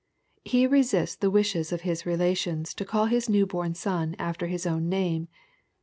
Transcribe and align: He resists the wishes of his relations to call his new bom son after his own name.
He 0.43 0.65
resists 0.65 1.15
the 1.15 1.29
wishes 1.29 1.71
of 1.71 1.81
his 1.81 2.07
relations 2.07 2.73
to 2.73 2.85
call 2.85 3.05
his 3.05 3.29
new 3.29 3.45
bom 3.45 3.75
son 3.75 4.15
after 4.17 4.47
his 4.47 4.65
own 4.65 4.89
name. 4.89 5.27